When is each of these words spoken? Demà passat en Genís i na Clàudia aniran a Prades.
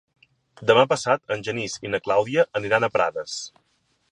Demà 0.69 0.85
passat 0.93 1.35
en 1.35 1.45
Genís 1.49 1.75
i 1.89 1.91
na 1.91 1.99
Clàudia 2.07 2.47
aniran 2.61 2.89
a 2.89 2.91
Prades. 2.97 3.37